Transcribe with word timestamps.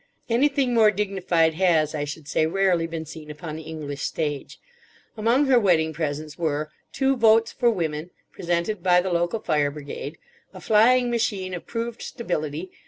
Anything 0.31 0.73
more 0.73 0.89
dignified 0.89 1.53
has, 1.53 1.93
I 1.93 2.05
should 2.05 2.27
say, 2.27 2.47
rarely 2.47 2.87
been 2.87 3.05
seen 3.05 3.29
upon 3.29 3.55
the 3.55 3.61
English 3.61 4.01
stage. 4.01 4.59
Among 5.15 5.45
her 5.45 5.59
wedding 5.59 5.93
presents 5.93 6.39
were: 6.39 6.71
Two 6.91 7.15
Votes 7.15 7.51
for 7.51 7.69
Women, 7.69 8.09
presented 8.31 8.81
by 8.81 8.99
the 9.01 9.13
local 9.13 9.39
Fire 9.39 9.69
Brigade; 9.69 10.17
a 10.55 10.59
Flying 10.59 11.11
Machine 11.11 11.53
of 11.53 11.67
"proved 11.67 12.01
stability. 12.01 12.71